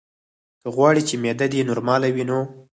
که 0.61 0.67
غواړې 0.75 1.01
چې 1.07 1.15
معده 1.23 1.47
دې 1.51 1.61
نورماله 1.69 2.07
وي 2.15 2.23
نو: 2.29 2.39